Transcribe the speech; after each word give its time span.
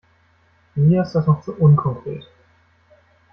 Mir 0.75 1.03
ist 1.03 1.13
das 1.13 1.27
noch 1.27 1.41
zu 1.43 1.53
unkonkret. 1.55 2.25